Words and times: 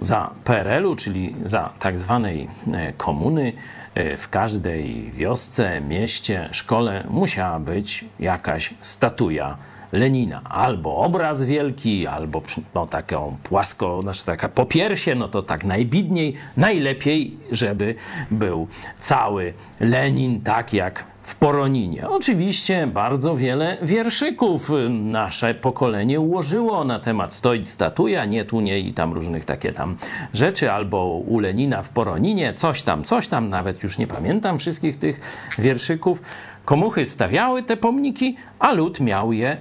za 0.00 0.30
PRL-u, 0.44 0.96
czyli 0.96 1.34
za 1.44 1.72
tak 1.78 1.98
zwanej 1.98 2.48
e, 2.72 2.92
komuny, 2.92 3.52
e, 3.94 4.16
w 4.16 4.28
każdej 4.28 5.10
wiosce, 5.14 5.80
mieście, 5.80 6.48
szkole 6.52 7.04
musiała 7.10 7.60
być 7.60 8.04
jakaś 8.18 8.74
statuja 8.80 9.56
Lenina. 9.92 10.42
Albo 10.44 10.96
obraz 10.96 11.42
wielki, 11.42 12.06
albo 12.06 12.42
no, 12.74 12.86
taką 12.86 13.36
płasko, 13.42 14.02
znaczy 14.02 14.24
taka 14.24 14.48
popiersie, 14.48 15.14
no 15.14 15.28
to 15.28 15.42
tak 15.42 15.64
najbidniej, 15.64 16.34
najlepiej, 16.56 17.36
żeby 17.50 17.94
był 18.30 18.68
cały 18.98 19.52
Lenin, 19.80 20.40
tak 20.40 20.72
jak 20.72 21.04
w 21.30 21.34
Poroninie. 21.34 22.08
Oczywiście 22.08 22.86
bardzo 22.86 23.36
wiele 23.36 23.76
wierszyków 23.82 24.70
nasze 24.90 25.54
pokolenie 25.54 26.20
ułożyło 26.20 26.84
na 26.84 26.98
temat 26.98 27.34
stoić 27.34 27.68
statuja, 27.68 28.24
nie 28.24 28.44
tu, 28.44 28.60
nie 28.60 28.78
i 28.78 28.92
tam 28.92 29.12
różnych 29.12 29.44
takie 29.44 29.72
tam 29.72 29.96
rzeczy, 30.34 30.72
albo 30.72 31.06
u 31.06 31.38
Lenina 31.38 31.82
w 31.82 31.88
Poroninie, 31.88 32.54
coś 32.54 32.82
tam, 32.82 33.04
coś 33.04 33.28
tam, 33.28 33.48
nawet 33.48 33.82
już 33.82 33.98
nie 33.98 34.06
pamiętam 34.06 34.58
wszystkich 34.58 34.98
tych 34.98 35.20
wierszyków. 35.58 36.22
Komuchy 36.64 37.06
stawiały 37.06 37.62
te 37.62 37.76
pomniki, 37.76 38.36
a 38.58 38.72
lud 38.72 39.00
miał 39.00 39.32
je 39.32 39.56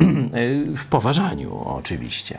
w 0.80 0.84
poważaniu 0.84 1.58
oczywiście. 1.64 2.38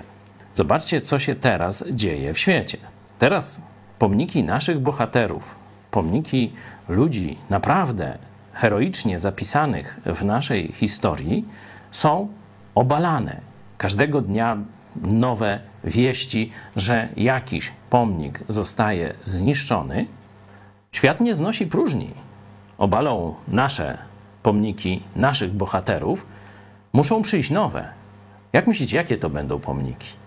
Zobaczcie, 0.53 1.01
co 1.01 1.19
się 1.19 1.35
teraz 1.35 1.83
dzieje 1.91 2.33
w 2.33 2.39
świecie. 2.39 2.77
Teraz 3.19 3.61
pomniki 3.99 4.43
naszych 4.43 4.79
bohaterów, 4.79 5.55
pomniki 5.91 6.53
ludzi 6.89 7.37
naprawdę 7.49 8.17
heroicznie 8.55 9.19
zapisanych 9.19 9.99
w 10.05 10.23
naszej 10.23 10.71
historii 10.71 11.45
są 11.91 12.27
obalane. 12.75 13.41
Każdego 13.77 14.21
dnia 14.21 14.57
nowe 15.01 15.59
wieści, 15.83 16.51
że 16.75 17.09
jakiś 17.17 17.71
pomnik 17.89 18.39
zostaje 18.49 19.13
zniszczony. 19.23 20.05
Świat 20.91 21.21
nie 21.21 21.35
znosi 21.35 21.67
próżni. 21.67 22.09
Obalą 22.77 23.35
nasze 23.47 23.97
pomniki 24.43 25.03
naszych 25.15 25.53
bohaterów, 25.53 26.25
muszą 26.93 27.21
przyjść 27.21 27.49
nowe. 27.51 27.89
Jak 28.53 28.67
myślicie, 28.67 28.97
jakie 28.97 29.17
to 29.17 29.29
będą 29.29 29.59
pomniki? 29.59 30.24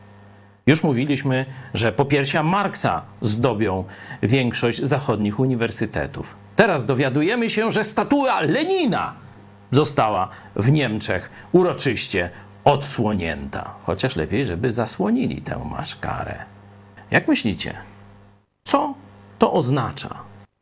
Już 0.69 0.83
mówiliśmy, 0.83 1.47
że 1.75 1.93
popiersia 1.93 2.43
Marksa 2.43 3.03
zdobią 3.23 3.85
większość 4.23 4.83
zachodnich 4.83 5.41
uniwersytetów. 5.41 6.37
Teraz 6.57 6.85
dowiadujemy 6.85 7.51
się, 7.51 7.73
że 7.73 7.85
statua 7.85 8.41
Lenina 8.41 9.15
została 9.71 10.29
w 10.57 10.71
Niemczech 10.71 11.31
uroczyście 11.53 12.31
odsłonięta. 12.65 13.75
Chociaż 13.83 14.17
lepiej, 14.17 14.47
żeby 14.47 14.73
zasłonili 14.73 15.43
tę 15.43 15.65
maszkarę. 15.71 16.45
Jak 17.11 17.29
myślicie, 17.29 17.75
co 18.65 18.95
to 19.39 19.53
oznacza? 19.53 20.19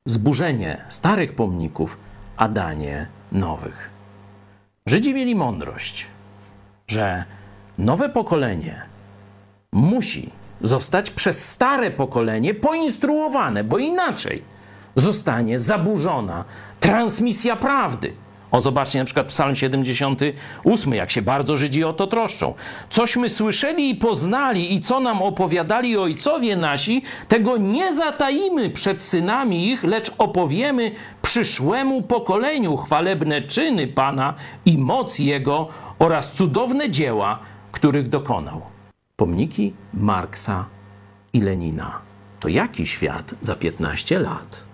Zburzenie 0.07 0.85
starych 0.89 1.35
pomników, 1.35 1.99
a 2.37 2.49
danie 2.49 3.07
nowych. 3.33 3.91
Żydzi 4.87 5.15
mieli 5.15 5.35
mądrość, 5.35 6.07
że 6.89 7.25
nowe 7.79 8.09
pokolenie 8.09 8.96
musi 9.77 10.31
zostać 10.61 11.11
przez 11.11 11.49
stare 11.49 11.91
pokolenie 11.91 12.55
poinstruowane, 12.55 13.65
bo 13.65 13.79
inaczej 13.79 14.43
zostanie 14.95 15.59
zaburzona 15.59 16.45
transmisja 16.81 17.57
prawdy. 17.57 18.13
O, 18.51 18.61
zobaczcie 18.61 18.99
na 18.99 19.05
przykład 19.05 19.27
Psalm 19.27 19.55
78, 19.55 20.95
jak 20.95 21.11
się 21.11 21.23
bardzo 21.23 21.57
Żydzi 21.57 21.85
o 21.85 21.93
to 21.93 22.07
troszczą. 22.07 22.55
Cośmy 22.91 23.29
słyszeli 23.29 23.91
i 23.91 23.95
poznali 23.95 24.75
i 24.75 24.81
co 24.81 25.01
nam 25.01 25.23
opowiadali 25.23 25.97
ojcowie 25.97 26.57
nasi, 26.57 27.03
tego 27.29 27.57
nie 27.57 27.95
zatajimy 27.95 28.71
przed 28.71 29.03
synami 29.03 29.69
ich, 29.69 29.85
lecz 29.85 30.13
opowiemy 30.19 30.91
przyszłemu 31.23 32.03
pokoleniu 32.03 32.77
chwalebne 32.77 33.43
czyny 33.43 33.87
Pana 33.87 34.35
i 34.67 34.79
moc 34.79 35.19
Jego 35.19 35.69
oraz 35.99 36.33
cudowne 36.33 36.91
dzieła, 36.91 37.39
których 37.73 38.09
dokonał. 38.09 38.76
Pomniki 39.17 39.73
Marksa 39.95 40.67
i 41.33 41.41
Lenina. 41.41 42.01
To 42.41 42.49
jaki 42.49 42.87
świat 42.87 43.35
za 43.41 43.55
15 43.55 44.19
lat? 44.19 44.66